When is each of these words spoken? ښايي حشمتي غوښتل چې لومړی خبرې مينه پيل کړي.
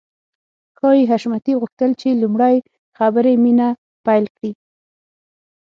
ښايي 0.77 1.03
حشمتي 1.11 1.53
غوښتل 1.61 1.91
چې 2.01 2.19
لومړی 2.21 2.55
خبرې 2.97 3.33
مينه 3.43 3.67
پيل 4.05 4.25
کړي. 4.35 4.51